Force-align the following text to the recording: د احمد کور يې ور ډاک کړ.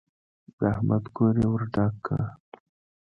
د 0.57 0.59
احمد 0.73 1.03
کور 1.15 1.33
يې 1.41 1.47
ور 1.51 1.61
ډاک 1.73 1.93
کړ. 2.05 2.19